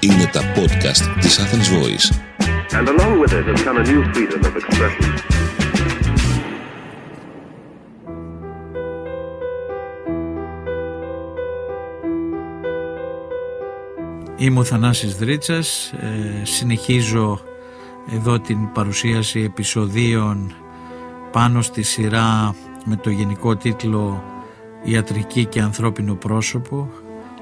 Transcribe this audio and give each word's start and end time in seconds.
Είναι 0.00 0.26
τα 0.32 0.40
podcast 0.40 1.20
της 1.20 1.40
Athens 1.40 1.68
Voice. 1.68 2.10
And 2.78 2.88
along 2.88 3.20
with 3.20 3.32
it 3.32 3.44
has 3.46 3.62
come 3.62 3.76
a 3.76 3.82
new 3.82 4.02
freedom 4.12 4.40
of 4.44 4.56
expression. 4.56 5.14
Είμαι 14.36 14.58
ο 14.58 14.64
Θανάσης 14.64 15.16
Δρίτσας, 15.16 15.92
ε, 15.92 16.44
συνεχίζω 16.44 17.40
εδώ 18.12 18.40
την 18.40 18.72
παρουσίαση 18.72 19.40
επεισοδίων 19.40 20.54
πάνω 21.32 21.62
στη 21.62 21.82
σειρά 21.82 22.54
με 22.84 22.96
το 22.96 23.10
γενικό 23.10 23.56
τίτλο 23.56 24.22
«Ιατρική 24.86 25.44
και 25.44 25.60
ανθρώπινο 25.60 26.14
πρόσωπο» 26.14 26.90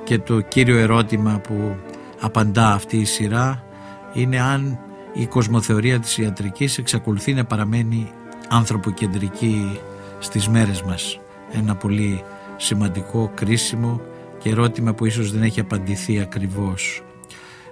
και 0.04 0.18
το 0.18 0.40
κύριο 0.40 0.78
ερώτημα 0.78 1.40
που 1.42 1.76
απαντά 2.20 2.72
αυτή 2.72 2.96
η 2.96 3.04
σειρά 3.04 3.64
είναι 4.12 4.40
αν 4.40 4.78
η 5.12 5.26
κοσμοθεωρία 5.26 6.00
της 6.00 6.18
ιατρικής 6.18 6.78
εξακολουθεί 6.78 7.34
να 7.34 7.44
παραμένει 7.44 8.10
ανθρωποκεντρική 8.48 9.80
στις 10.18 10.48
μέρες 10.48 10.82
μας. 10.82 11.20
Ένα 11.52 11.76
πολύ 11.76 12.22
σημαντικό, 12.56 13.32
κρίσιμο 13.34 14.00
και 14.38 14.50
ερώτημα 14.50 14.94
που 14.94 15.06
ίσως 15.06 15.32
δεν 15.32 15.42
έχει 15.42 15.60
απαντηθεί 15.60 16.20
ακριβώς. 16.20 17.02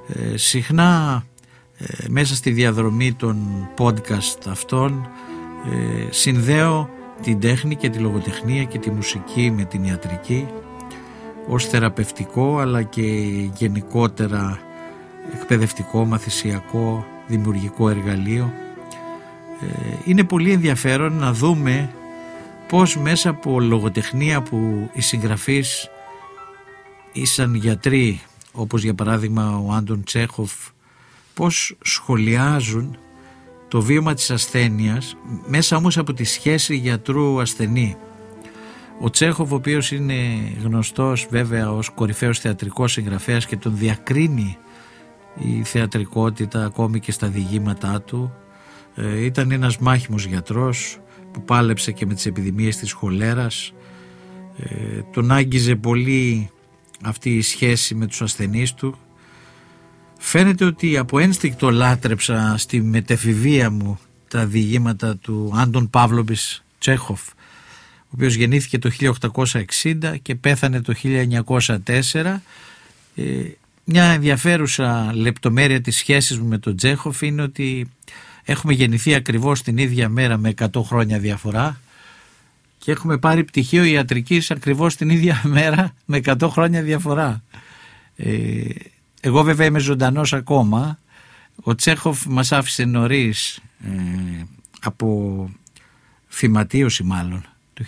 Ε, 0.08 0.36
συχνά 0.36 1.24
ε, 1.78 2.08
μέσα 2.08 2.34
στη 2.34 2.50
διαδρομή 2.50 3.12
των 3.12 3.68
podcast 3.78 4.38
αυτών 4.48 5.08
ε, 5.70 6.06
συνδέω 6.10 6.90
την 7.22 7.40
τέχνη 7.40 7.76
και 7.76 7.90
τη 7.90 7.98
λογοτεχνία 7.98 8.64
και 8.64 8.78
τη 8.78 8.90
μουσική 8.90 9.50
με 9.50 9.64
την 9.64 9.84
ιατρική 9.84 10.46
ως 11.48 11.66
θεραπευτικό 11.66 12.58
αλλά 12.58 12.82
και 12.82 13.02
γενικότερα 13.56 14.58
εκπαιδευτικό, 15.34 16.04
μαθησιακό, 16.04 17.06
δημιουργικό 17.26 17.88
εργαλείο. 17.88 18.52
Ε, 19.60 19.96
είναι 20.04 20.24
πολύ 20.24 20.52
ενδιαφέρον 20.52 21.12
να 21.12 21.32
δούμε 21.32 21.90
πώς 22.68 22.96
μέσα 22.96 23.30
από 23.30 23.60
λογοτεχνία 23.60 24.42
που 24.42 24.90
οι 24.92 25.00
συγγραφείς 25.00 25.90
ήσαν 27.12 27.54
γιατροί 27.54 28.20
όπως 28.52 28.82
για 28.82 28.94
παράδειγμα 28.94 29.56
ο 29.56 29.72
Άντων 29.72 30.04
Τσέχοφ 30.04 30.52
πώς 31.34 31.76
σχολιάζουν 31.82 32.96
το 33.72 33.82
βίωμα 33.82 34.14
της 34.14 34.30
ασθένειας 34.30 35.16
μέσα 35.46 35.76
όμως 35.76 35.98
από 35.98 36.12
τη 36.12 36.24
σχέση 36.24 36.76
γιατρού 36.76 37.40
ασθενή. 37.40 37.96
Ο 39.00 39.10
Τσέχοφ 39.10 39.52
ο 39.52 39.54
οποίος 39.54 39.92
είναι 39.92 40.14
γνωστός 40.62 41.26
βέβαια 41.30 41.72
ως 41.72 41.88
κορυφαίος 41.88 42.38
θεατρικός 42.38 42.92
συγγραφέας 42.92 43.46
και 43.46 43.56
τον 43.56 43.76
διακρίνει 43.76 44.56
η 45.38 45.62
θεατρικότητα 45.64 46.64
ακόμη 46.64 47.00
και 47.00 47.12
στα 47.12 47.28
διηγήματά 47.28 48.02
του 48.02 48.32
ε, 48.94 49.24
ήταν 49.24 49.50
ένας 49.50 49.78
μάχημος 49.78 50.24
γιατρός 50.24 50.98
που 51.32 51.42
πάλεψε 51.42 51.92
και 51.92 52.06
με 52.06 52.14
τις 52.14 52.26
επιδημίες 52.26 52.76
της 52.76 52.92
χολέρας 52.92 53.72
ε, 54.56 55.00
τον 55.12 55.30
άγγιζε 55.30 55.74
πολύ 55.76 56.50
αυτή 57.02 57.30
η 57.36 57.42
σχέση 57.42 57.94
με 57.94 58.06
τους 58.06 58.22
ασθενείς 58.22 58.74
του 58.74 58.96
φαίνεται 60.24 60.64
ότι 60.64 60.96
από 60.96 61.18
ένστικτο 61.18 61.70
λάτρεψα 61.70 62.54
στη 62.58 62.80
μετεφηβεία 62.82 63.70
μου 63.70 63.98
τα 64.28 64.46
διηγήματα 64.46 65.16
του 65.16 65.52
Άντων 65.56 65.90
Παύλομπης 65.90 66.64
Τσέχοφ 66.78 67.20
ο 68.02 68.14
οποίος 68.14 68.34
γεννήθηκε 68.34 68.78
το 68.78 68.90
1860 69.00 70.14
και 70.22 70.34
πέθανε 70.34 70.80
το 70.80 70.94
1904 71.02 72.36
ε, 73.14 73.24
μια 73.84 74.04
ενδιαφέρουσα 74.04 75.10
λεπτομέρεια 75.14 75.80
της 75.80 75.96
σχέσης 75.96 76.38
μου 76.38 76.48
με 76.48 76.58
τον 76.58 76.76
Τσέχοφ 76.76 77.22
είναι 77.22 77.42
ότι 77.42 77.90
έχουμε 78.44 78.72
γεννηθεί 78.72 79.14
ακριβώς 79.14 79.62
την 79.62 79.78
ίδια 79.78 80.08
μέρα 80.08 80.36
με 80.36 80.54
100 80.58 80.66
χρόνια 80.82 81.18
διαφορά 81.18 81.80
και 82.78 82.90
έχουμε 82.90 83.18
πάρει 83.18 83.44
πτυχίο 83.44 83.84
ιατρικής 83.84 84.50
ακριβώς 84.50 84.96
την 84.96 85.10
ίδια 85.10 85.42
μέρα 85.56 85.94
με 86.04 86.20
100 86.24 86.48
χρόνια 86.50 86.82
διαφορά. 86.82 87.42
Ε, 88.16 88.64
εγώ 89.24 89.42
βέβαια 89.42 89.66
είμαι 89.66 89.78
ζωντανός 89.78 90.32
ακόμα. 90.32 90.98
Ο 91.62 91.74
Τσέχοφ 91.74 92.26
μας 92.26 92.52
άφησε 92.52 92.84
νωρίς 92.84 93.60
ε, 93.84 94.42
από 94.80 95.50
φυματίωση 96.28 97.02
μάλλον. 97.02 97.44
Το 97.74 97.84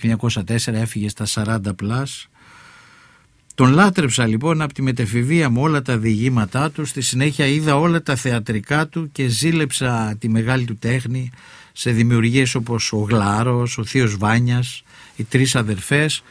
1904 0.47 0.73
έφυγε 0.73 1.09
στα 1.09 1.27
40 1.35 1.77
πλάς. 1.77 2.29
Τον 3.55 3.73
λάτρεψα 3.73 4.27
λοιπόν 4.27 4.63
από 4.63 4.75
τη 4.75 4.83
μετεφηβεία 4.83 5.51
μου 5.51 5.63
όλα 5.63 5.83
τα 5.83 5.99
διηγήματά 5.99 6.71
του. 6.71 6.85
Στη 6.85 7.01
συνέχεια 7.01 7.47
είδα 7.47 7.77
όλα 7.77 8.03
τα 8.03 8.17
θεατρικά 8.17 8.87
του 8.87 9.13
και 9.13 9.27
ζήλεψα 9.27 10.17
τη 10.19 10.29
μεγάλη 10.29 10.65
του 10.65 10.77
τέχνη 10.77 11.31
σε 11.73 11.91
δημιουργίες 11.91 12.55
όπως 12.55 12.93
ο 12.93 12.97
Γλάρος, 12.99 13.79
ο 13.79 13.85
Θείος 13.85 14.17
Βάνιας, 14.17 14.83
οι 15.17 15.25
τρεις 15.25 15.57
αδερφές 15.57 16.23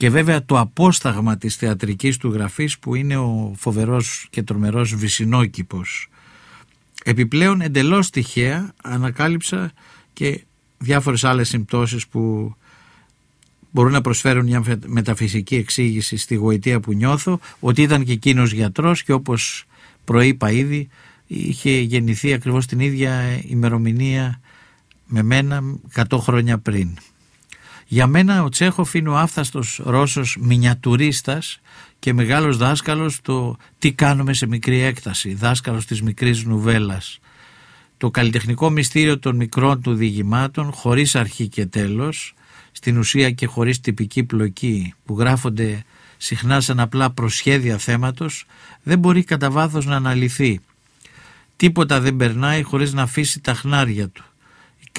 και 0.00 0.10
βέβαια 0.10 0.44
το 0.44 0.58
απόσταγμα 0.58 1.36
της 1.36 1.56
θεατρικής 1.56 2.16
του 2.16 2.32
γραφής 2.32 2.78
που 2.78 2.94
είναι 2.94 3.16
ο 3.16 3.54
φοβερός 3.56 4.26
και 4.30 4.42
τρομερός 4.42 4.94
Βυσινόκηπος. 4.94 6.08
Επιπλέον 7.04 7.60
εντελώς 7.60 8.10
τυχαία 8.10 8.72
ανακάλυψα 8.82 9.72
και 10.12 10.44
διάφορες 10.78 11.24
άλλες 11.24 11.48
συμπτώσεις 11.48 12.06
που 12.06 12.54
μπορούν 13.70 13.92
να 13.92 14.00
προσφέρουν 14.00 14.44
μια 14.44 14.78
μεταφυσική 14.86 15.56
εξήγηση 15.56 16.16
στη 16.16 16.34
γοητεία 16.34 16.80
που 16.80 16.92
νιώθω 16.92 17.40
ότι 17.60 17.82
ήταν 17.82 18.04
και 18.04 18.12
εκείνος 18.12 18.52
γιατρός 18.52 19.02
και 19.02 19.12
όπως 19.12 19.64
προείπα 20.04 20.50
ήδη 20.50 20.88
είχε 21.26 21.70
γεννηθεί 21.70 22.32
ακριβώς 22.32 22.66
την 22.66 22.80
ίδια 22.80 23.42
ημερομηνία 23.46 24.40
με 25.06 25.22
μένα 25.22 25.62
100 25.94 26.18
χρόνια 26.18 26.58
πριν. 26.58 26.98
Για 27.92 28.06
μένα 28.06 28.42
ο 28.42 28.48
Τσέχοφ 28.48 28.94
είναι 28.94 29.08
ο 29.08 29.16
άφθαστος 29.16 29.80
Ρώσος 29.84 30.36
μινιατουρίστας 30.40 31.60
και 31.98 32.12
μεγάλος 32.12 32.56
δάσκαλος 32.56 33.20
το 33.22 33.56
τι 33.78 33.92
κάνουμε 33.92 34.32
σε 34.32 34.46
μικρή 34.46 34.80
έκταση, 34.80 35.34
δάσκαλος 35.34 35.86
της 35.86 36.02
μικρής 36.02 36.44
νουβέλας. 36.44 37.18
Το 37.96 38.10
καλλιτεχνικό 38.10 38.70
μυστήριο 38.70 39.18
των 39.18 39.36
μικρών 39.36 39.82
του 39.82 39.94
διηγημάτων 39.94 40.72
χωρίς 40.72 41.14
αρχή 41.14 41.48
και 41.48 41.66
τέλος, 41.66 42.34
στην 42.72 42.98
ουσία 42.98 43.30
και 43.30 43.46
χωρίς 43.46 43.80
τυπική 43.80 44.24
πλοκή 44.24 44.94
που 45.04 45.18
γράφονται 45.18 45.84
συχνά 46.16 46.60
σαν 46.60 46.80
απλά 46.80 47.10
προσχέδια 47.10 47.78
θέματος, 47.78 48.46
δεν 48.82 48.98
μπορεί 48.98 49.24
κατά 49.24 49.50
βάθος 49.50 49.86
να 49.86 49.96
αναλυθεί. 49.96 50.60
Τίποτα 51.56 52.00
δεν 52.00 52.16
περνάει 52.16 52.62
χωρίς 52.62 52.92
να 52.92 53.02
αφήσει 53.02 53.40
τα 53.40 53.54
χνάρια 53.54 54.08
του 54.08 54.24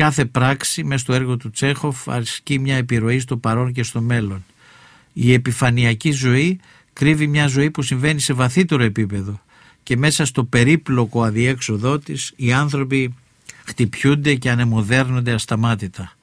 κάθε 0.02 0.26
πράξη 0.26 0.84
μέσα 0.84 1.02
στο 1.02 1.14
έργο 1.14 1.38
του 1.38 1.50
Τσέχοφ 1.50 2.10
ασκεί 2.10 2.60
μια 2.60 2.76
επιρροή 2.76 3.20
στο 3.20 3.38
παρόν 3.38 3.72
και 3.72 3.84
στο 3.84 4.02
μέλλον. 4.02 4.46
Η 5.14 5.34
επιφανειακή 5.34 6.12
ζωή 6.12 6.60
κρύβει 6.94 7.28
μια 7.28 7.48
ζωή 7.48 7.72
που 7.72 7.82
συμβαίνει 7.82 8.20
σε 8.20 8.34
βαθύτερο 8.34 8.84
επίπεδο 8.84 9.42
και 9.84 9.98
μέσα 9.98 10.26
στο 10.26 10.44
περίπλοκο 10.44 11.24
αδιέξοδό 11.24 12.00
της 12.00 12.34
οι 12.36 12.54
άνθρωποι 12.54 13.16
χτυπιούνται 13.66 14.36
και 14.36 14.50
ανεμοδέρνονται 14.50 15.32
ασταμάτητα. 15.34 16.14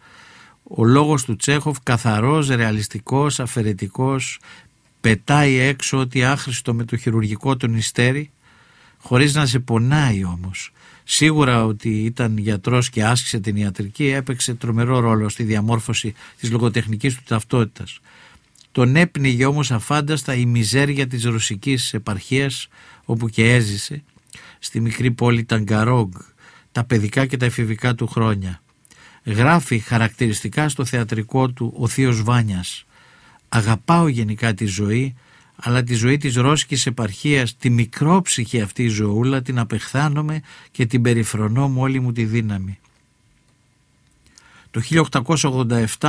Ο 0.62 0.84
λόγος 0.84 1.24
του 1.24 1.36
Τσέχοφ 1.36 1.76
καθαρός, 1.82 2.48
ρεαλιστικός, 2.48 3.40
αφαιρετικός 3.40 4.40
πετάει 5.00 5.58
έξω 5.58 5.98
ότι 5.98 6.24
άχρηστο 6.24 6.74
με 6.74 6.84
το 6.84 6.96
χειρουργικό 6.96 7.56
τον 7.56 7.74
υστέρι 7.74 8.30
χωρίς 8.98 9.34
να 9.34 9.46
σε 9.46 9.58
πονάει 9.58 10.24
όμως 10.24 10.72
Σίγουρα 11.10 11.64
ότι 11.64 11.88
ήταν 11.88 12.38
γιατρός 12.38 12.91
και 12.91 13.04
άσκησε 13.04 13.41
την 13.41 13.56
ιατρική 13.56 14.06
έπαιξε 14.06 14.54
τρομερό 14.54 14.98
ρόλο 14.98 15.28
στη 15.28 15.42
διαμόρφωση 15.42 16.14
της 16.41 16.50
λογοτεχνικής 16.50 17.14
του 17.14 17.22
ταυτότητας. 17.26 18.00
Τον 18.72 18.96
έπνιγε 18.96 19.46
όμως 19.46 19.70
αφάνταστα 19.70 20.34
η 20.34 20.46
μιζέρια 20.46 21.06
της 21.06 21.25
ρωσικής 21.25 21.94
επαρχίας 21.94 22.69
όπου 23.05 23.28
και 23.28 23.52
έζησε 23.52 24.02
στη 24.58 24.81
μικρή 24.81 25.10
πόλη 25.10 25.44
Ταγκαρόγκ 25.44 26.12
τα 26.72 26.84
παιδικά 26.84 27.26
και 27.26 27.37
τα 27.37 27.44
εφηβικά 27.44 27.94
του 27.94 28.06
χρόνια. 28.06 28.62
Γράφει 29.25 29.78
χαρακτηριστικά 29.78 30.69
στο 30.69 30.84
θεατρικό 30.84 31.50
του 31.50 31.75
ο 31.76 31.88
Θείος 31.88 32.22
Βάνιας 32.22 32.84
«Αγαπάω 33.49 34.08
γενικά 34.08 34.55
τη 34.55 34.64
ζωή 34.64 35.14
αλλά 35.62 35.82
τη 35.82 35.94
ζωή 35.94 36.16
της 36.16 36.34
Ρώσικης 36.34 36.87
επαρχίας, 36.87 37.56
τη 37.56 37.70
μικρόψυχη 37.70 38.60
αυτή 38.60 38.82
η 38.82 38.88
ζωούλα, 38.88 39.43
την 39.43 39.58
απεχθάνομαι 39.58 40.40
και 40.70 40.87
την 40.87 41.02
περιφρονώ 41.02 41.69
με 41.69 41.81
όλη 41.81 42.00
μου 42.00 42.12
τη 42.12 42.25
δύναμη. 42.25 42.78
Το 44.70 44.81
1887, 45.99 46.08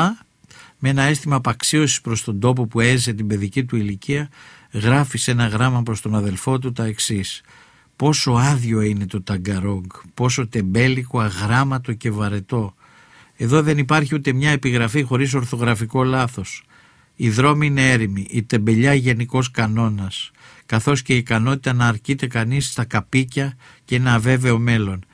με 0.79 0.89
ένα 0.89 1.01
αίσθημα 1.01 1.35
απαξίωσης 1.35 2.01
προς 2.01 2.23
τον 2.23 2.39
τόπο 2.39 2.65
που 2.65 2.79
έζησε 2.79 3.13
την 3.13 3.27
παιδική 3.27 3.63
του 3.65 3.75
ηλικία, 3.75 4.29
γράφει 4.71 5.17
σε 5.17 5.31
ένα 5.31 5.47
γράμμα 5.47 5.83
προς 5.83 6.01
τον 6.01 6.15
αδελφό 6.15 6.59
του 6.59 6.71
τα 6.71 6.85
εξής. 6.85 7.41
Πόσο 7.95 8.31
άδειο 8.31 8.81
είναι 8.81 9.05
το 9.05 9.21
ταγκαρόγκ, 9.21 9.85
πόσο 10.13 10.47
τεμπέλικο, 10.47 11.19
αγράμματο 11.19 11.93
και 11.93 12.11
βαρετό. 12.11 12.73
Εδώ 13.35 13.61
δεν 13.61 13.77
υπάρχει 13.77 14.15
ούτε 14.15 14.33
μια 14.33 14.51
επιγραφή 14.51 15.01
χωρίς 15.03 15.33
ορθογραφικό 15.33 16.03
λάθος. 16.03 16.63
Οι 17.21 17.29
δρόμοι 17.29 17.65
είναι 17.65 17.91
έρημοι, 17.91 18.27
η 18.29 18.43
τεμπελιά 18.43 18.93
γενικός 18.93 19.51
κανόνας, 19.51 20.31
καθώς 20.65 21.01
και 21.01 21.13
η 21.13 21.17
ικανότητα 21.17 21.73
να 21.73 21.87
αρκείται 21.87 22.27
κανείς 22.27 22.69
στα 22.71 22.85
καπίκια 22.85 23.57
και 23.85 23.95
ένα 23.95 24.13
αβέβαιο 24.13 24.59
μέλλον. 24.59 25.05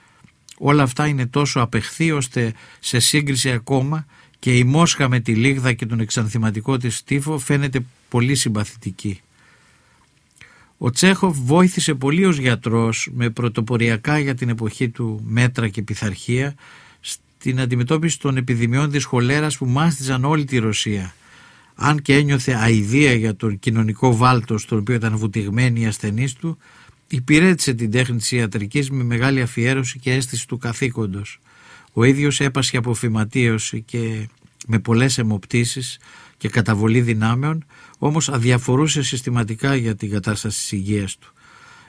Όλα 0.58 0.84
αυτά 0.84 1.08
είναι 1.08 1.26
τόσο 1.26 1.60
απεχθή 1.60 2.12
ώστε 2.12 2.54
σε 2.80 3.00
σύγκριση 3.00 3.52
ακόμα 3.52 4.06
και 4.40 4.58
η 4.58 4.64
Μόσχα 4.64 5.10
με 5.10 5.20
τη 5.20 5.36
Λίγδα 5.36 5.74
και 5.74 5.86
τον 5.86 6.00
εξανθηματικό 6.00 6.78
της 6.78 7.04
τύφο 7.04 7.38
φαίνεται 7.38 7.86
πολύ 8.10 8.36
συμπαθητική. 8.36 9.22
Ο 10.78 10.90
Τσέχοφ 10.90 11.38
βοήθησε 11.38 11.94
πολύ 11.94 12.26
ως 12.26 12.38
γιατρός 12.38 13.10
με 13.14 13.30
πρωτοποριακά 13.30 14.20
για 14.20 14.36
την 14.36 14.50
εποχή 14.50 14.90
του 14.90 15.22
μέτρα 15.26 15.68
και 15.68 15.82
πειθαρχία 15.82 16.56
στην 17.00 17.60
αντιμετώπιση 17.60 18.20
των 18.20 18.38
επιδημιών 18.38 18.92
της 18.92 19.04
χολέρας 19.04 19.58
που 19.58 19.66
μάστιζαν 19.66 20.26
όλη 20.26 20.46
τη 20.46 20.58
Ρωσία. 20.58 21.14
Αν 21.76 22.02
και 22.02 22.16
ένιωθε 22.16 22.54
αηδία 22.54 23.14
για 23.14 23.36
τον 23.36 23.60
κοινωνικό 23.60 24.16
βάλτος 24.16 24.62
στον 24.62 24.78
οποίο 24.78 24.96
ήταν 24.96 25.18
βουτυγμένοι 25.18 25.82
οι 25.82 25.86
ασθενείς 25.86 26.34
του, 26.34 26.58
υπηρέτησε 27.08 27.74
την 27.74 27.92
τέχνη 27.92 28.18
της 28.18 28.32
ιατρικής 28.32 28.92
με 28.92 29.04
μεγάλη 29.04 29.42
αφιέρωση 29.42 30.00
και 30.00 30.14
αίσθηση 30.14 30.48
του 30.48 30.58
καθήκοντος. 30.58 31.40
Ο 31.94 32.04
ίδιος 32.04 32.40
έπασχε 32.40 32.78
από 32.78 32.94
φυματίωση 32.94 33.82
και 33.82 34.30
με 34.68 34.80
πολλές 34.80 35.18
αιμοπτήσεις 35.18 36.00
και 36.38 36.50
καταβολή 36.50 37.02
δυνάμεων, 37.02 37.66
όμως 37.98 38.30
αδιαφορούσε 38.30 39.04
συστηματικά 39.04 39.76
για 39.76 39.96
την 39.96 40.10
κατάσταση 40.10 40.60
της 40.60 40.72
υγείας 40.72 41.18
του. 41.18 41.34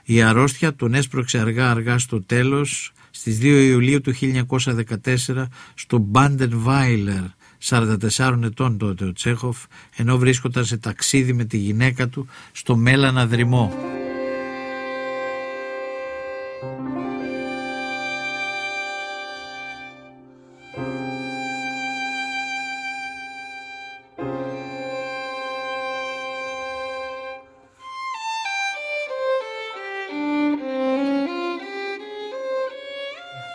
Η 0.04 0.22
αρρώστια 0.22 0.74
τον 0.74 0.94
έσπρωξε 0.94 1.38
αργά 1.38 1.70
αργά 1.70 1.98
στο 1.98 2.22
τέλος, 2.22 2.92
στις 3.10 3.38
2 3.38 3.44
Ιουλίου 3.44 4.00
του 4.00 4.12
1914 4.12 5.48
στο 5.74 5.98
Μπάντεν 5.98 6.50
Βάιλερ, 6.52 7.22
44 7.62 8.42
ετών 8.44 8.78
τότε 8.78 9.04
ο 9.04 9.12
Τσέχοφ, 9.12 9.64
ενώ 9.96 10.18
βρίσκονταν 10.18 10.64
σε 10.64 10.76
ταξίδι 10.76 11.32
με 11.32 11.44
τη 11.44 11.56
γυναίκα 11.56 12.08
του 12.08 12.26
στο 12.52 12.76
Μέλανα 12.76 13.26
Δρυμό. 13.26 13.72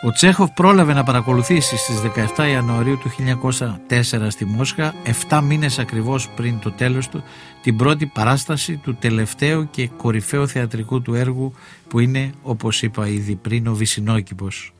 Ο 0.04 0.10
Τσέχοφ 0.10 0.50
πρόλαβε 0.50 0.92
να 0.92 1.02
παρακολουθήσει 1.02 1.76
στις 1.76 2.00
17 2.36 2.48
Ιανουαρίου 2.50 2.98
του 2.98 3.10
1904 3.88 4.26
στη 4.28 4.44
Μόσχα, 4.44 4.94
7 5.28 5.40
μήνες 5.42 5.78
ακριβώς 5.78 6.28
πριν 6.28 6.58
το 6.58 6.70
τέλος 6.72 7.08
του, 7.08 7.22
την 7.62 7.76
πρώτη 7.76 8.06
παράσταση 8.06 8.76
του 8.76 8.94
τελευταίου 8.94 9.70
και 9.70 9.88
κορυφαίου 9.88 10.48
θεατρικού 10.48 11.02
του 11.02 11.14
έργου 11.14 11.52
που 11.88 11.98
είναι, 11.98 12.32
όπως 12.42 12.82
είπα 12.82 13.06
ήδη 13.08 13.34
πριν, 13.34 13.66
ο 13.66 13.74
Βυσινόκηπος. 13.74 14.74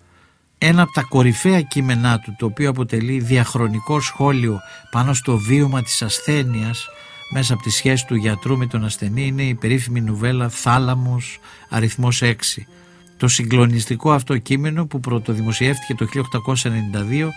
Ένα 0.59 0.83
από 0.83 0.93
τα 0.93 1.03
κορυφαία 1.03 1.61
κείμενά 1.61 2.19
του, 2.19 2.35
το 2.39 2.47
οποίο 2.47 2.71
αποτελεί 2.71 3.19
διαχρονικό 3.19 4.01
σχόλιο 4.01 4.61
πάνω 4.91 5.15
στο 5.15 5.37
βίωμα 5.37 5.83
της 5.83 6.03
ασθένειας, 6.03 6.87
μέσα 7.33 7.55
από 7.55 7.63
τη 7.63 7.71
σχέση 7.71 8.07
του 8.07 8.15
γιατρού 8.15 8.57
με 8.57 8.67
τον 8.67 8.85
ασθενή, 8.85 9.27
είναι 9.27 9.43
η 9.43 9.55
περίφημη 9.55 10.01
νουβέλα 10.01 10.49
«Θάλαμος, 10.49 11.39
αριθμός 11.69 12.23
6», 12.23 12.67
το 13.23 13.29
συγκλονιστικό 13.29 14.13
αυτό 14.13 14.39
κείμενο 14.39 14.87
που 14.87 15.01
πρωτοδημοσιεύτηκε 15.01 15.95
το 15.95 16.07
1892 16.45 17.29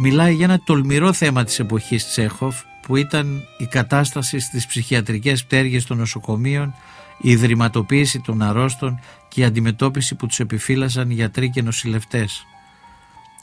μιλάει 0.00 0.34
για 0.34 0.44
ένα 0.44 0.60
τολμηρό 0.64 1.12
θέμα 1.12 1.44
της 1.44 1.58
εποχής 1.58 2.06
Τσέχοφ 2.06 2.62
που 2.82 2.96
ήταν 2.96 3.42
η 3.58 3.66
κατάσταση 3.66 4.38
στις 4.38 4.66
ψυχιατρικές 4.66 5.44
πτέρυγες 5.44 5.84
των 5.84 5.96
νοσοκομείων, 5.96 6.74
η 7.20 7.30
ιδρυματοποίηση 7.30 8.20
των 8.20 8.42
αρρώστων 8.42 9.00
και 9.28 9.40
η 9.40 9.44
αντιμετώπιση 9.44 10.14
που 10.14 10.26
τους 10.26 10.40
επιφύλασαν 10.40 11.10
γιατροί 11.10 11.50
και 11.50 11.62
νοσηλευτές. 11.62 12.46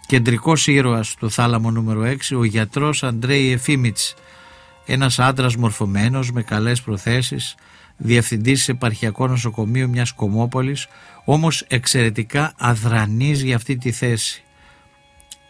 Κεντρικός 0.05 0.67
ήρωας 0.67 1.15
του 1.15 1.31
θάλαμο 1.31 1.71
νούμερο 1.71 2.01
6, 2.01 2.35
ο 2.37 2.43
γιατρός 2.43 3.03
Αντρέι 3.03 3.51
Εφήμιτς, 3.51 4.13
ένας 4.85 5.19
άντρας 5.19 5.55
μορφωμένος 5.55 6.31
με 6.31 6.43
καλές 6.43 6.81
προθέσεις, 6.81 7.55
διευθυντής 7.97 8.69
επαρχιακό 8.69 9.27
νοσοκομείο 9.27 9.87
μιας 9.87 10.11
κομμόπολης, 10.11 10.87
όμως 11.25 11.61
εξαιρετικά 11.67 12.53
αδρανής 12.57 13.41
για 13.41 13.55
αυτή 13.55 13.77
τη 13.77 13.91
θέση. 13.91 14.43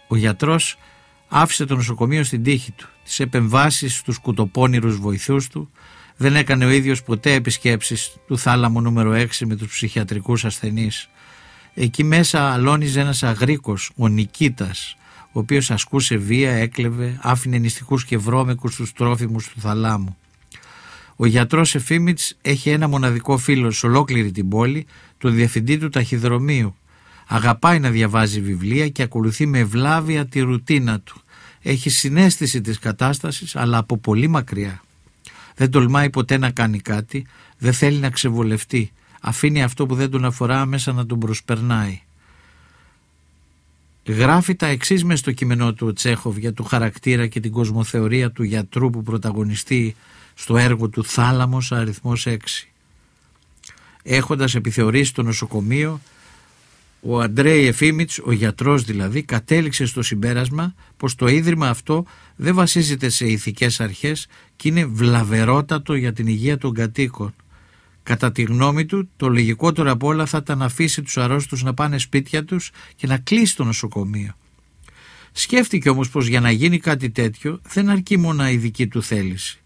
Ο 0.07 0.15
γιατρός 0.15 0.77
άφησε 1.27 1.65
το 1.65 1.75
νοσοκομείο 1.75 2.24
στην 2.24 2.44
τύχη 2.44 2.71
του, 2.71 2.89
τις 3.03 3.19
επεμβάσεις 3.19 3.97
στους 3.97 4.18
κουτοπώνυρους 4.18 5.00
βοηθούς 5.00 5.47
του, 5.47 5.69
δεν 6.18 6.36
έκανε 6.36 6.65
ο 6.65 6.69
ίδιος 6.69 7.03
ποτέ 7.03 7.33
επισκέψεις 7.33 8.15
του 8.27 8.38
θάλαμου 8.38 8.81
νούμερο 8.81 9.12
6 9.12 9.45
με 9.45 9.56
τους 9.56 9.71
ψυχιατρικούς 9.71 10.45
ασθενείς. 10.45 11.09
Εκεί 11.74 12.03
μέσα 12.03 12.51
αλώνιζε 12.51 13.00
ένας 13.00 13.24
αγρίκος, 13.24 13.92
ο 13.95 14.07
Νικήτας, 14.07 14.95
ο 15.31 15.39
οποίος 15.39 15.71
ασκούσε 15.71 16.15
βία, 16.15 16.51
έκλεβε, 16.51 17.19
άφηνε 17.21 17.57
νηστικούς 17.57 18.06
και 18.06 18.18
βρώμικους 18.18 18.74
στους 18.74 18.94
τρόφιμους 18.94 19.47
του 19.47 19.59
θαλάμου. 19.59 20.18
Ο 21.15 21.25
γιατρός 21.25 21.75
Εφήμιτς 21.75 22.38
έχει 22.41 22.69
ένα 22.69 22.88
μοναδικό 22.88 23.38
φίλο 23.38 23.71
σε 23.71 23.85
ολόκληρη 23.85 24.31
την 24.31 24.50
πόλη, 24.50 24.85
τον 25.17 25.33
διευθυντή 25.33 25.77
του 25.77 25.89
ταχυδρομείου. 25.89 26.75
Αγαπάει 27.27 27.79
να 27.79 27.89
διαβάζει 27.89 28.41
βιβλία 28.41 28.89
και 28.89 29.01
ακολουθεί 29.01 29.45
με 29.45 29.59
ευλάβεια 29.59 30.25
τη 30.25 30.39
ρουτίνα 30.39 31.00
του. 31.00 31.21
Έχει 31.62 31.89
συνέστηση 31.89 32.62
της 32.62 32.79
κατάστασης 32.79 33.56
αλλά 33.56 33.77
από 33.77 33.97
πολύ 33.97 34.27
μακριά. 34.27 34.81
Δεν 35.56 35.71
τολμάει 35.71 36.09
ποτέ 36.09 36.38
να 36.38 36.51
κάνει 36.51 36.79
κάτι, 36.79 37.25
δεν 37.57 37.73
θέλει 37.73 37.97
να 37.97 38.09
ξεβολευτεί. 38.09 38.91
Αφήνει 39.21 39.63
αυτό 39.63 39.85
που 39.85 39.95
δεν 39.95 40.09
τον 40.09 40.25
αφορά 40.25 40.65
μέσα 40.65 40.91
να 40.91 41.06
τον 41.06 41.19
προσπερνάει. 41.19 42.01
Γράφει 44.07 44.56
τα 44.56 44.68
εξής 44.68 45.04
μες 45.04 45.19
στο 45.19 45.31
κείμενό 45.31 45.74
του 45.74 45.88
ο 45.88 45.94
Τσέχοβ 45.94 46.38
για 46.38 46.54
το 46.54 46.63
χαρακτήρα 46.63 47.28
και 47.28 47.40
την 47.40 47.52
κοσμοθεωρία 47.52 48.31
του 48.31 48.44
γιατρού 48.44 48.90
που 48.90 49.04
πρωταγωνιστεί 49.04 49.96
στο 50.34 50.57
έργο 50.57 50.90
του 50.90 51.04
«Θάλαμος 51.06 51.72
αριθμός 51.72 52.28
6». 52.30 52.38
Έχοντας 54.04 54.56
επιθεωρήσει 54.56 55.13
το 55.13 55.24
νοσοκομείο, 55.24 56.02
ο 57.02 57.19
Αντρέι 57.19 57.66
Εφήμιτς, 57.66 58.19
ο 58.24 58.31
γιατρός 58.31 58.84
δηλαδή, 58.84 59.24
κατέληξε 59.24 59.86
στο 59.86 60.02
συμπέρασμα 60.02 60.74
πως 60.98 61.16
το 61.16 61.28
ίδρυμα 61.28 61.69
αυτό 61.69 62.06
δεν 62.36 62.56
βασίζεται 62.56 63.10
σε 63.10 63.25
ηθικές 63.25 63.80
αρχές 63.80 64.28
και 64.56 64.68
είναι 64.68 64.86
βλαβερότατο 64.86 65.94
για 65.94 66.13
την 66.13 66.28
υγεία 66.28 66.57
των 66.57 66.74
κατοίκων. 66.74 67.34
Κατά 68.06 68.31
τη 68.31 68.42
γνώμη 68.42 68.85
του, 68.85 69.09
το 69.18 69.28
λογικότερο 69.28 69.92
από 69.92 70.07
όλα 70.07 70.26
θα 70.26 70.38
ήταν 70.38 70.57
να 70.57 70.66
αφήσει 70.66 71.02
τους 71.02 71.18
αρρώστους 71.18 71.64
να 71.64 71.74
πάνε 71.74 71.97
σπίτια 71.97 72.45
τους 72.45 72.71
και 72.95 73.07
να 73.07 73.18
κλείσει 73.18 73.56
το 73.56 73.64
νοσοκομείο. 73.64 74.33
Σκέφτηκε 75.31 75.90
όμως 75.90 76.09
πως 76.09 76.28
για 76.28 76.40
να 76.40 76.52
γίνει 76.52 76.80
κάτι 76.80 77.09
τέτοιο 77.09 77.62
δεν 77.74 77.90
αρκεί 77.90 78.18
μόνο 78.18 78.50
η 78.50 78.57
δική 78.57 78.88
του 78.88 79.04
θέληση. 79.04 79.59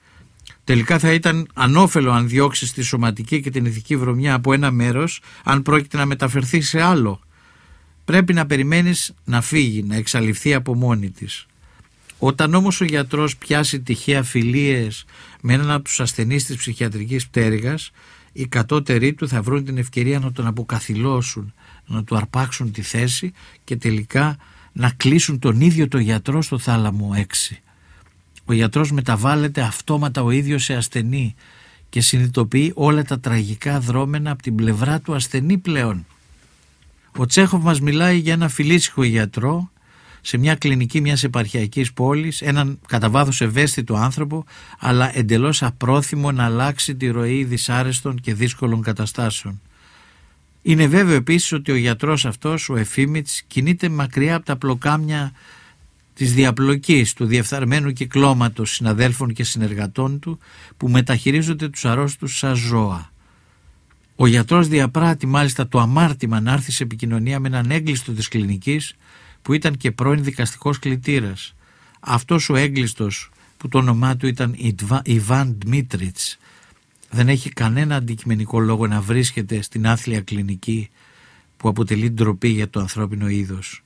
Τελικά 0.64 1.00
θα 1.00 1.14
ήταν 1.14 1.48
ανώφελο 1.54 2.12
αν 2.12 2.28
διώξεις 2.28 2.72
τη 2.72 2.82
σωματική 2.82 3.42
και 3.42 3.50
την 3.50 3.66
ηθική 3.66 3.98
βρωμιά 3.98 4.34
από 4.34 4.54
ένα 4.54 4.72
μέρος 4.72 5.22
αν 5.44 5.62
πρόκειται 5.62 5.98
να 5.98 6.06
μεταφερθεί 6.06 6.62
σε 6.62 6.82
άλλο. 6.82 7.22
Πρέπει 8.06 8.34
να 8.34 8.46
περιμένεις 8.46 9.14
να 9.24 9.42
φύγει, 9.42 9.84
να 9.84 9.96
εξαλειφθεί 9.96 10.54
από 10.54 10.76
μόνη 10.76 11.10
της. 11.10 11.46
Όταν 12.20 12.54
όμως 12.54 12.82
ο 12.82 12.86
γιατρός 12.86 13.38
πιάσει 13.38 13.82
τυχαία 13.82 14.24
φιλίες 14.24 15.06
με 15.42 15.54
έναν 15.54 15.72
από 15.72 15.84
τους 15.84 16.00
ασθενείς 16.00 16.46
της 16.46 16.56
ψυχιατρικής 16.56 17.28
πτέρυγας, 17.28 17.92
οι 18.32 18.48
κατώτεροι 18.48 19.14
του 19.14 19.28
θα 19.28 19.42
βρουν 19.42 19.66
την 19.66 19.78
ευκαιρία 19.78 20.20
να 20.20 20.32
τον 20.32 20.48
αποκαθιλώσουν, 20.48 21.54
να 21.86 22.04
του 22.04 22.16
αρπάξουν 22.16 22.72
τη 22.72 22.82
θέση 22.82 23.34
και 23.64 23.76
τελικά 23.76 24.38
να 24.72 24.90
κλείσουν 24.90 25.40
τον 25.40 25.62
ίδιο 25.62 25.88
το 25.88 25.98
γιατρό 25.98 26.42
στο 26.42 26.60
θάλαμο 26.60 27.12
6. 27.16 27.56
Ο 28.46 28.54
γιατρός 28.54 28.92
μεταβάλλεται 28.92 29.62
αυτόματα 29.62 30.24
ο 30.24 30.32
ίδιος 30.32 30.64
σε 30.64 30.74
ασθενή 30.74 31.36
και 31.90 32.02
συνειδητοποιεί 32.02 32.72
όλα 32.76 33.04
τα 33.04 33.20
τραγικά 33.20 33.80
δρόμενα 33.80 34.32
από 34.32 34.42
την 34.42 34.56
πλευρά 34.56 35.00
του 35.00 35.14
ασθενή 35.16 35.58
πλέον. 35.58 36.06
Ο 37.18 37.26
Τσέχοφ 37.26 37.64
μας 37.64 37.82
μιλάει 37.82 38.18
για 38.18 38.34
ένα 38.34 38.48
φιλήσυχο 38.48 39.04
γιατρό 39.04 39.72
σε 40.22 40.38
μια 40.38 40.56
κλινική 40.56 41.02
μιας 41.02 41.24
επαρχιακής 41.24 41.94
πόλης, 41.94 42.42
έναν 42.42 42.80
κατά 42.88 43.10
βάθος 43.10 43.42
ευαίσθητο 43.42 43.96
άνθρωπο, 43.96 44.46
αλλά 44.80 45.18
εντελώς 45.18 45.64
απρόθυμο 45.64 46.32
να 46.32 46.46
αλλάξει 46.46 46.96
τη 46.96 47.08
ροή 47.08 47.44
δυσάρεστων 47.44 48.20
και 48.20 48.34
δύσκολων 48.34 48.82
καταστάσεων. 48.82 49.62
Είναι 50.62 50.88
βέβαιο 50.88 51.16
επίσης 51.16 51.52
ότι 51.52 51.72
ο 51.72 51.76
γιατρός 51.76 52.26
αυτός, 52.26 52.70
ο 52.70 52.76
Εφήμιτς, 52.76 53.44
κινείται 53.48 53.90
μακριά 53.90 54.36
από 54.36 54.46
τα 54.46 54.58
πλοκάμια 54.58 55.32
της 56.14 56.34
διαπλοκής 56.34 57.14
του 57.14 57.26
διεφθαρμένου 57.26 57.92
κυκλώματος 57.92 58.72
συναδέλφων 58.72 59.34
και 59.34 59.44
συνεργατών 59.44 60.20
του 60.20 60.40
που 60.78 60.90
μεταχειρίζονται 60.90 61.70
τους 61.70 61.86
αρρώστους 61.86 62.38
σαν 62.38 62.56
ζώα. 62.56 63.12
Ο 64.16 64.28
γιατρός 64.28 64.68
διαπράττει 64.68 65.26
μάλιστα 65.26 65.68
το 65.68 65.80
αμάρτημα 65.80 66.40
να 66.40 66.52
έρθει 66.52 66.72
σε 66.72 66.84
επικοινωνία 66.84 67.40
με 67.40 67.48
έναν 67.48 67.72
έγκλειστο 67.72 68.12
της 68.12 68.28
κλινικής 68.28 68.96
που 69.42 69.54
ήταν 69.54 69.78
και 69.78 69.92
πρώην 69.92 70.24
δικαστικός 70.24 70.80
κλητήρας. 70.80 71.56
Αυτός 72.00 72.50
ο 72.50 72.56
έγκλειστος 72.56 73.32
που 73.58 73.68
το 73.68 73.78
όνομά 73.78 74.18
του 74.18 74.28
ήταν 74.28 74.56
Ιβάν 75.04 75.56
Ντμίτριτς 75.58 76.38
δεν 77.10 77.30
έχει 77.30 77.50
κανένα 77.50 77.96
αντικειμενικό 77.96 78.60
λόγο 78.60 78.88
να 78.88 79.02
βρίσκεται 79.02 79.62
στην 79.62 79.88
άθλια 79.88 80.22
κλινική 80.22 80.90
που 81.58 81.70
αποτελεί 81.70 82.12
ντροπή 82.12 82.48
για 82.48 82.70
το 82.70 82.80
ανθρώπινο 82.80 83.30
είδος. 83.30 83.84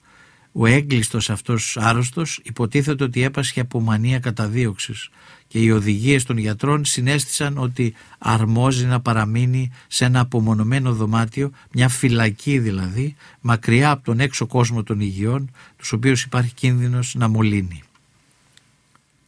Ο 0.56 0.66
έγκλειστος 0.66 1.30
αυτός 1.30 1.78
άρρωστος 1.80 2.40
υποτίθεται 2.44 3.04
ότι 3.04 3.24
έπασχε 3.24 3.60
από 3.60 3.82
μανία 3.82 4.20
καταδίωξης 4.20 5.10
και 5.48 5.60
οι 5.60 5.72
οδηγίες 5.72 6.24
των 6.24 6.38
γιατρών 6.38 6.86
συνέστησαν 6.86 7.58
ότι 7.58 7.94
αρμόζει 8.18 8.86
να 8.86 9.00
παραμείνει 9.00 9.72
σε 9.88 10.06
ένα 10.06 10.20
απομονωμένο 10.20 10.94
δωμάτιο, 10.94 11.52
μια 11.72 11.90
φυλακή 11.90 12.60
δηλαδή, 12.60 13.16
μακριά 13.42 13.92
από 13.92 14.04
τον 14.04 14.20
έξω 14.20 14.48
κόσμο 14.48 14.84
των 14.84 15.00
υγειών, 15.00 15.52
τους 15.78 15.92
οποίους 15.92 16.24
υπάρχει 16.24 16.54
κίνδυνος 16.54 17.16
να 17.16 17.28
μολύνει. 17.28 17.84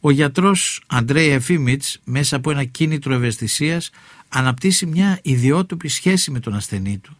Ο 0.00 0.10
γιατρός 0.10 0.82
Αντρέι 0.86 1.30
Εφήμιτς 1.30 2.00
μέσα 2.04 2.36
από 2.36 2.50
ένα 2.50 2.64
κίνητρο 2.64 3.14
ευαισθησίας 3.14 3.90
αναπτύσσει 4.28 4.86
μια 4.86 5.18
ιδιότοπη 5.22 5.88
σχέση 5.88 6.30
με 6.30 6.40
τον 6.40 6.54
ασθενή 6.54 6.98
του 6.98 7.16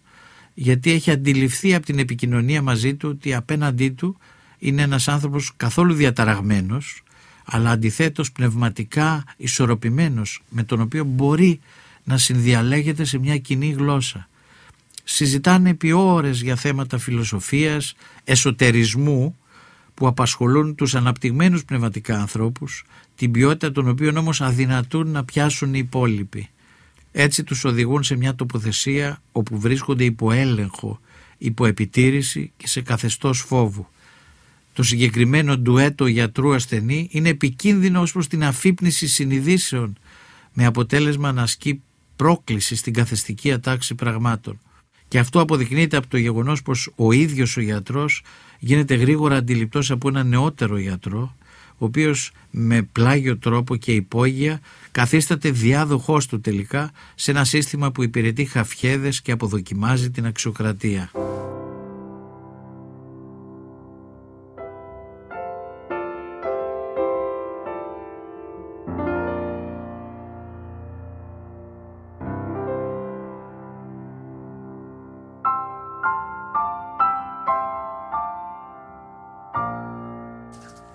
γιατί 0.58 0.90
έχει 0.90 1.10
αντιληφθεί 1.10 1.74
από 1.74 1.86
την 1.86 1.98
επικοινωνία 1.98 2.62
μαζί 2.62 2.94
του 2.94 3.08
ότι 3.08 3.34
απέναντί 3.34 3.90
του 3.90 4.16
είναι 4.58 4.82
ένας 4.82 5.08
άνθρωπος 5.08 5.52
καθόλου 5.56 5.94
διαταραγμένος 5.94 7.02
αλλά 7.44 7.70
αντιθέτως 7.70 8.32
πνευματικά 8.32 9.24
ισορροπημένος 9.36 10.42
με 10.48 10.62
τον 10.62 10.80
οποίο 10.80 11.04
μπορεί 11.04 11.60
να 12.04 12.18
συνδιαλέγεται 12.18 13.04
σε 13.04 13.18
μια 13.18 13.38
κοινή 13.38 13.68
γλώσσα. 13.70 14.28
Συζητάνε 15.04 15.70
επί 15.70 15.92
ώρες 15.92 16.42
για 16.42 16.56
θέματα 16.56 16.98
φιλοσοφίας, 16.98 17.94
εσωτερισμού 18.24 19.36
που 19.94 20.06
απασχολούν 20.06 20.74
τους 20.74 20.94
αναπτυγμένους 20.94 21.64
πνευματικά 21.64 22.18
ανθρώπους, 22.18 22.84
την 23.14 23.30
ποιότητα 23.30 23.72
των 23.72 23.88
οποίων 23.88 24.16
όμως 24.16 24.40
αδυνατούν 24.40 25.10
να 25.10 25.24
πιάσουν 25.24 25.74
οι 25.74 25.78
υπόλοιποι. 25.78 26.48
Έτσι 27.18 27.44
τους 27.44 27.64
οδηγούν 27.64 28.02
σε 28.02 28.16
μια 28.16 28.34
τοποθεσία 28.34 29.22
όπου 29.32 29.58
βρίσκονται 29.58 30.04
υπό 30.04 30.32
έλεγχο, 30.32 31.00
υπό 31.38 31.66
επιτήρηση 31.66 32.52
και 32.56 32.68
σε 32.68 32.80
καθεστώς 32.80 33.40
φόβου. 33.40 33.86
Το 34.72 34.82
συγκεκριμένο 34.82 35.58
ντουέτο 35.58 36.06
γιατρού 36.06 36.54
ασθενή 36.54 37.08
είναι 37.10 37.28
επικίνδυνο 37.28 38.00
ως 38.00 38.12
προς 38.12 38.26
την 38.26 38.44
αφύπνιση 38.44 39.08
συνειδήσεων 39.08 39.98
με 40.52 40.64
αποτέλεσμα 40.64 41.32
να 41.32 41.42
ασκεί 41.42 41.82
πρόκληση 42.16 42.76
στην 42.76 42.92
καθεστική 42.92 43.52
ατάξη 43.52 43.94
πραγμάτων. 43.94 44.60
Και 45.08 45.18
αυτό 45.18 45.40
αποδεικνύεται 45.40 45.96
από 45.96 46.06
το 46.08 46.16
γεγονός 46.16 46.62
πως 46.62 46.92
ο 46.96 47.12
ίδιος 47.12 47.56
ο 47.56 47.60
γιατρός 47.60 48.22
γίνεται 48.58 48.94
γρήγορα 48.94 49.36
αντιληπτός 49.36 49.90
από 49.90 50.08
ένα 50.08 50.24
νεότερο 50.24 50.78
γιατρό 50.78 51.36
ο 51.78 51.84
οποίος 51.84 52.32
με 52.50 52.82
πλάγιο 52.82 53.38
τρόπο 53.38 53.76
και 53.76 53.92
υπόγεια 53.92 54.60
καθίσταται 54.90 55.50
διάδοχός 55.50 56.26
του 56.26 56.40
τελικά 56.40 56.90
σε 57.14 57.30
ένα 57.30 57.44
σύστημα 57.44 57.92
που 57.92 58.02
υπηρετεί 58.02 58.44
χαφιέδες 58.44 59.22
και 59.22 59.32
αποδοκιμάζει 59.32 60.10
την 60.10 60.26
αξιοκρατία. 60.26 61.10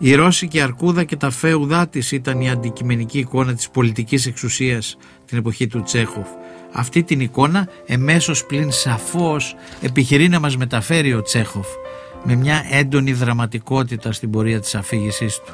Η 0.03 0.15
Ρώσικη 0.15 0.62
αρκούδα 0.62 1.03
και 1.03 1.15
τα 1.15 1.29
φέουδά 1.29 1.88
της 1.88 2.12
ήταν 2.12 2.41
η 2.41 2.50
αντικειμενική 2.50 3.20
εικόνα 3.20 3.53
της 3.53 3.70
πολιτικής 3.70 4.25
εξουσίας 4.25 4.98
την 5.25 5.38
εποχή 5.38 5.67
του 5.67 5.84
Τσέχοφ. 5.84 6.27
Αυτή 6.72 7.03
την 7.03 7.20
εικόνα 7.20 7.67
εμέσως 7.86 8.46
πλην 8.46 8.72
σαφώς 8.72 9.55
επιχειρεί 9.81 10.27
να 10.27 10.39
μας 10.39 10.58
μεταφέρει 10.58 11.13
ο 11.13 11.22
Τσέχοφ 11.22 11.67
με 12.24 12.36
μια 12.36 12.65
έντονη 12.70 13.13
δραματικότητα 13.13 14.12
στην 14.12 14.29
πορεία 14.29 14.60
της 14.60 14.75
αφήγησής 14.75 15.36
του. 15.36 15.53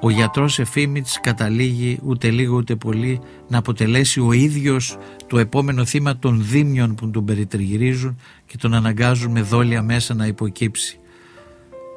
Ο 0.00 0.10
γιατρός 0.10 0.58
Εφήμιτς 0.58 1.20
καταλήγει 1.20 1.98
ούτε 2.04 2.30
λίγο 2.30 2.56
ούτε 2.56 2.76
πολύ 2.76 3.20
να 3.48 3.58
αποτελέσει 3.58 4.20
ο 4.20 4.32
ίδιος 4.32 4.98
το 5.26 5.38
επόμενο 5.38 5.84
θύμα 5.84 6.16
των 6.16 6.44
δίμιων 6.46 6.94
που 6.94 7.10
τον 7.10 7.24
περιτριγυρίζουν 7.24 8.20
και 8.46 8.56
τον 8.56 8.74
αναγκάζουν 8.74 9.30
με 9.30 9.40
δόλια 9.40 9.82
μέσα 9.82 10.14
να 10.14 10.26
υποκύψει 10.26 10.98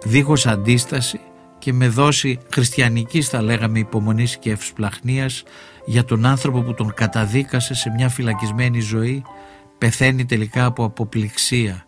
δίχως 0.03 0.45
αντίσταση 0.45 1.19
και 1.67 1.73
με 1.73 1.87
δόση 1.87 2.39
χριστιανικής 2.53 3.29
θα 3.29 3.41
λέγαμε 3.41 3.79
υπομονής 3.79 4.37
και 4.37 4.51
ευσπλαχνίας 4.51 5.43
για 5.85 6.05
τον 6.05 6.25
άνθρωπο 6.25 6.61
που 6.61 6.73
τον 6.73 6.93
καταδίκασε 6.93 7.73
σε 7.73 7.89
μια 7.89 8.09
φυλακισμένη 8.09 8.79
ζωή 8.79 9.23
πεθαίνει 9.77 10.25
τελικά 10.25 10.65
από 10.65 10.83
αποπληξία. 10.83 11.85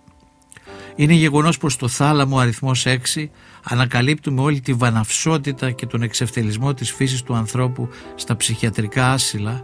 Είναι 0.95 1.13
γεγονός 1.13 1.57
πως 1.57 1.73
στο 1.73 1.87
θάλαμο 1.87 2.39
αριθμός 2.39 2.85
6 2.87 3.25
ανακαλύπτουμε 3.63 4.41
όλη 4.41 4.59
τη 4.61 4.73
βαναυσότητα 4.73 5.71
και 5.71 5.85
τον 5.85 6.01
εξευτελισμό 6.01 6.73
της 6.73 6.91
φύσης 6.91 7.23
του 7.23 7.35
ανθρώπου 7.35 7.89
στα 8.15 8.35
ψυχιατρικά 8.35 9.11
άσυλα 9.11 9.63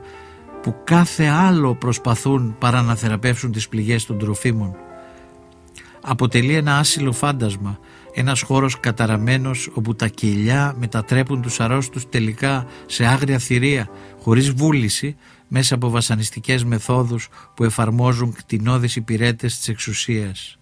που 0.62 0.76
κάθε 0.84 1.26
άλλο 1.26 1.76
προσπαθούν 1.76 2.56
παρά 2.60 2.82
να 2.82 2.96
θεραπεύσουν 2.96 3.52
τις 3.52 3.68
πληγές 3.68 4.06
των 4.06 4.18
τροφίμων. 4.18 4.76
Αποτελεί 6.08 6.56
ένα 6.56 6.78
άσυλο 6.78 7.12
φάντασμα 7.12 7.80
ένας 8.14 8.42
χώρος 8.42 8.80
καταραμένος 8.80 9.70
όπου 9.74 9.96
τα 9.96 10.08
κοιλιά 10.08 10.76
μετατρέπουν 10.80 11.42
τους 11.42 11.60
αρρώστους 11.60 12.10
τελικά 12.10 12.66
σε 12.86 13.06
άγρια 13.06 13.40
θηρία 13.40 13.90
χωρίς 14.22 14.52
βούληση 14.52 15.16
μέσα 15.48 15.76
από 15.76 15.90
βασανιστικές 15.90 16.64
μεθόδους 16.64 17.30
που 17.54 17.64
εφαρμόζουν 17.64 18.34
κτηνώδεις 18.34 18.96
υπηρέτες 18.96 19.58
της 19.58 19.68
εξουσίας. 19.68 20.58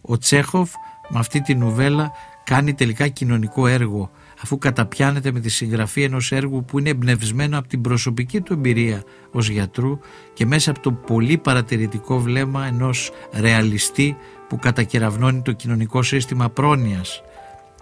Ο 0.00 0.18
Τσέχοφ 0.18 0.70
με 1.08 1.18
αυτή 1.18 1.40
τη 1.40 1.54
νουβέλα 1.54 2.12
κάνει 2.44 2.74
τελικά 2.74 3.08
κοινωνικό 3.08 3.66
έργο 3.66 4.10
αφού 4.42 4.58
καταπιάνεται 4.58 5.32
με 5.32 5.40
τη 5.40 5.48
συγγραφή 5.48 6.02
ενός 6.02 6.32
έργου 6.32 6.64
που 6.64 6.78
είναι 6.78 6.90
εμπνευσμένο 6.90 7.58
από 7.58 7.68
την 7.68 7.80
προσωπική 7.80 8.40
του 8.40 8.52
εμπειρία 8.52 9.02
ως 9.32 9.48
γιατρού 9.48 9.98
και 10.34 10.46
μέσα 10.46 10.70
από 10.70 10.80
το 10.80 10.92
πολύ 10.92 11.38
παρατηρητικό 11.38 12.20
βλέμμα 12.20 12.66
ενός 12.66 13.10
ρεαλιστή 13.32 14.16
που 14.48 14.58
κατακεραυνώνει 14.58 15.42
το 15.42 15.52
κοινωνικό 15.52 16.02
σύστημα 16.02 16.48
πρόνοιας. 16.48 17.22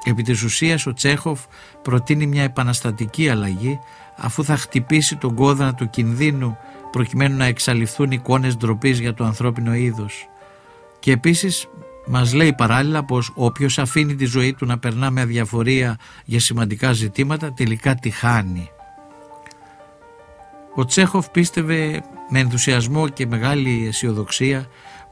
Επί 0.05 0.23
της 0.23 0.43
ουσίας 0.43 0.87
ο 0.87 0.93
Τσέχοφ 0.93 1.41
προτείνει 1.83 2.27
μια 2.27 2.43
επαναστατική 2.43 3.29
αλλαγή 3.29 3.79
αφού 4.17 4.45
θα 4.45 4.57
χτυπήσει 4.57 5.17
τον 5.17 5.35
κόδωνα 5.35 5.75
του 5.75 5.91
κινδύνου 5.91 6.57
προκειμένου 6.91 7.37
να 7.37 7.45
εξαλειφθούν 7.45 8.11
εικόνες 8.11 8.57
ντροπής 8.57 8.99
για 8.99 9.15
το 9.15 9.25
ανθρώπινο 9.25 9.75
είδος. 9.75 10.29
Και 10.99 11.13
επίσης 11.13 11.69
μας 12.07 12.35
λέει 12.35 12.53
παράλληλα 12.53 13.05
πως 13.05 13.33
όποιος 13.35 13.79
αφήνει 13.79 14.15
τη 14.15 14.25
ζωή 14.25 14.55
του 14.55 14.67
να 14.67 14.79
περνά 14.79 15.11
με 15.11 15.21
αδιαφορία 15.21 15.99
για 16.25 16.41
σημαντικά 16.41 16.93
ζητήματα 16.93 17.53
τελικά 17.53 17.95
τη 17.95 18.11
χάνει. 18.11 18.71
Ο 20.75 20.85
Τσέχοφ 20.85 21.31
πίστευε 21.31 22.03
με 22.29 22.39
ενθουσιασμό 22.39 23.09
και 23.09 23.27
μεγάλη 23.27 23.87
αισιοδοξία 23.89 24.67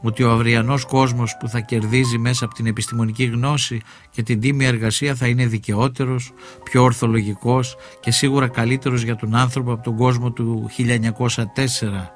ότι 0.07 0.23
ο 0.23 0.31
αυριανός 0.31 0.85
κόσμος 0.85 1.37
που 1.41 1.49
θα 1.49 1.61
κερδίζει 1.61 2.19
μέσα 2.19 2.45
από 2.45 2.55
την 2.55 2.67
επιστημονική 2.67 3.25
γνώση 3.25 3.81
και 4.11 4.23
την 4.23 4.41
τίμη 4.41 4.65
εργασία 4.65 5.15
θα 5.15 5.27
είναι 5.27 5.47
δικαιότερος, 5.47 6.33
πιο 6.65 6.83
ορθολογικός 6.83 7.77
και 8.01 8.11
σίγουρα 8.11 8.49
καλύτερος 8.49 9.03
για 9.03 9.17
τον 9.17 9.35
άνθρωπο 9.35 9.73
από 9.73 9.83
τον 9.83 9.97
κόσμο 9.97 10.31
του 10.31 10.71
1904. 10.71 12.11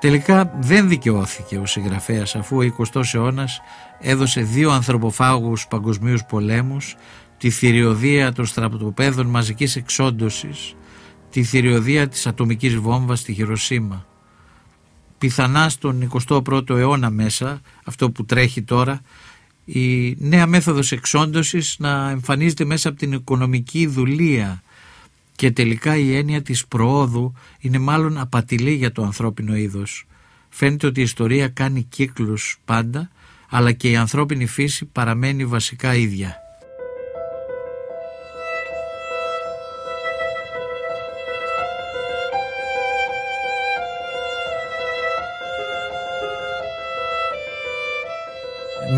Τελικά 0.00 0.52
δεν 0.60 0.88
δικαιώθηκε 0.88 1.58
ο 1.58 1.66
συγγραφέας 1.66 2.36
αφού 2.36 2.56
ο 2.56 2.60
20ος 2.60 3.14
αιώνας 3.14 3.60
έδωσε 4.00 4.40
δύο 4.40 4.70
ανθρωποφάγους 4.70 5.66
παγκοσμίους 5.66 6.24
πολέμους, 6.24 6.96
τη 7.38 7.50
θηριωδία 7.50 8.32
των 8.32 8.46
στρατοπέδων 8.46 9.26
μαζικής 9.26 9.76
εξόντωσης, 9.76 10.74
τη 11.30 11.42
θηριωδία 11.42 12.08
της 12.08 12.26
ατομικής 12.26 12.76
βόμβας 12.76 13.18
στη 13.18 13.32
Χειροσύμα 13.32 14.06
πιθανά 15.18 15.68
στον 15.68 16.10
21ο 16.28 16.70
αιώνα 16.70 17.10
μέσα, 17.10 17.60
αυτό 17.84 18.10
που 18.10 18.24
τρέχει 18.24 18.62
τώρα, 18.62 19.00
η 19.64 20.16
νέα 20.18 20.46
μέθοδος 20.46 20.92
εξόντωσης 20.92 21.76
να 21.78 22.10
εμφανίζεται 22.10 22.64
μέσα 22.64 22.88
από 22.88 22.98
την 22.98 23.12
οικονομική 23.12 23.86
δουλεία 23.86 24.62
και 25.36 25.50
τελικά 25.50 25.96
η 25.96 26.16
έννοια 26.16 26.42
της 26.42 26.66
προόδου 26.66 27.32
είναι 27.58 27.78
μάλλον 27.78 28.18
απατηλή 28.18 28.72
για 28.72 28.92
το 28.92 29.02
ανθρώπινο 29.02 29.56
είδος. 29.56 30.06
Φαίνεται 30.48 30.86
ότι 30.86 31.00
η 31.00 31.02
ιστορία 31.02 31.48
κάνει 31.48 31.82
κύκλους 31.82 32.58
πάντα, 32.64 33.10
αλλά 33.48 33.72
και 33.72 33.90
η 33.90 33.96
ανθρώπινη 33.96 34.46
φύση 34.46 34.84
παραμένει 34.84 35.44
βασικά 35.44 35.94
ίδια. 35.94 36.45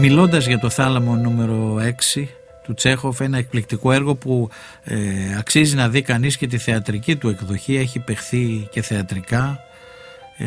Μιλώντας 0.01 0.47
για 0.47 0.59
το 0.59 0.71
θάλαμο 0.71 1.17
νούμερο 1.17 1.77
6 2.15 2.25
του 2.63 2.75
Τσέχοφ 2.75 3.21
ένα 3.21 3.39
εκπληκτικό 3.39 3.93
έργο 3.93 4.15
που 4.15 4.51
ε, 4.85 4.99
αξίζει 5.39 5.75
να 5.75 5.89
δει 5.89 6.03
κανείς 6.03 6.37
και 6.37 6.47
τη 6.47 6.59
θεατρική 6.59 7.17
του 7.17 7.29
εκδοχή. 7.29 7.77
Έχει 7.77 7.99
παιχθεί 7.99 8.69
και 8.71 8.83
θεατρικά. 8.83 9.61
Ε, 10.37 10.47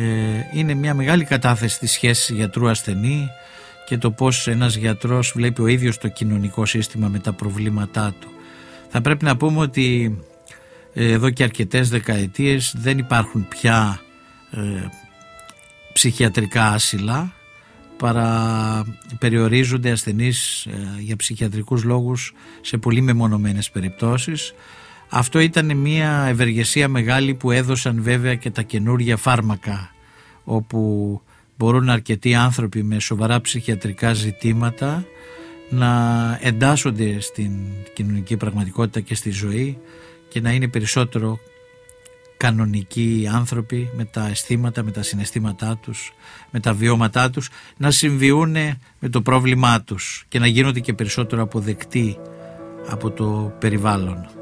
είναι 0.52 0.74
μια 0.74 0.94
μεγάλη 0.94 1.24
κατάθεση 1.24 1.78
της 1.78 1.92
σχέσης 1.92 2.36
γιατρού 2.36 2.68
ασθενή 2.68 3.28
και 3.86 3.98
το 3.98 4.10
πως 4.10 4.48
ένας 4.48 4.74
γιατρός 4.74 5.32
βλέπει 5.36 5.62
ο 5.62 5.66
ίδιος 5.66 5.98
το 5.98 6.08
κοινωνικό 6.08 6.66
σύστημα 6.66 7.08
με 7.08 7.18
τα 7.18 7.32
προβλήματά 7.32 8.14
του. 8.20 8.28
Θα 8.88 9.00
πρέπει 9.00 9.24
να 9.24 9.36
πούμε 9.36 9.60
ότι 9.60 10.18
εδώ 10.92 11.30
και 11.30 11.42
αρκετές 11.42 11.88
δεκαετίες 11.88 12.74
δεν 12.76 12.98
υπάρχουν 12.98 13.48
πια 13.48 14.00
ε, 14.50 14.60
ψυχιατρικά 15.92 16.68
άσυλα 16.68 17.32
παρά 18.02 18.84
περιορίζονται 19.18 19.90
ασθενείς 19.90 20.66
ε, 20.66 21.00
για 21.00 21.16
ψυχιατρικούς 21.16 21.84
λόγους 21.84 22.34
σε 22.60 22.76
πολύ 22.78 23.00
μεμονωμένες 23.00 23.70
περιπτώσεις. 23.70 24.54
Αυτό 25.08 25.38
ήταν 25.38 25.76
μια 25.76 26.26
ευεργεσία 26.28 26.88
μεγάλη 26.88 27.34
που 27.34 27.50
έδωσαν 27.50 28.02
βέβαια 28.02 28.34
και 28.34 28.50
τα 28.50 28.62
καινούργια 28.62 29.16
φάρμακα 29.16 29.94
όπου 30.44 31.20
μπορούν 31.56 31.88
αρκετοί 31.88 32.34
άνθρωποι 32.34 32.82
με 32.82 33.00
σοβαρά 33.00 33.40
ψυχιατρικά 33.40 34.12
ζητήματα 34.12 35.04
να 35.70 35.90
εντάσσονται 36.42 37.20
στην 37.20 37.52
κοινωνική 37.94 38.36
πραγματικότητα 38.36 39.00
και 39.00 39.14
στη 39.14 39.30
ζωή 39.30 39.78
και 40.28 40.40
να 40.40 40.52
είναι 40.52 40.68
περισσότερο 40.68 41.38
κανονικοί 42.42 43.28
άνθρωποι 43.32 43.90
με 43.96 44.04
τα 44.04 44.26
αισθήματα, 44.28 44.82
με 44.82 44.90
τα 44.90 45.02
συναισθήματά 45.02 45.76
τους, 45.76 46.12
με 46.50 46.60
τα 46.60 46.72
βιώματά 46.74 47.30
τους 47.30 47.50
να 47.76 47.90
συμβιούν 47.90 48.52
με 48.98 49.08
το 49.10 49.22
πρόβλημά 49.22 49.82
τους 49.82 50.24
και 50.28 50.38
να 50.38 50.46
γίνονται 50.46 50.80
και 50.80 50.92
περισσότερο 50.92 51.42
αποδεκτοί 51.42 52.18
από 52.88 53.10
το 53.10 53.52
περιβάλλον. 53.58 54.41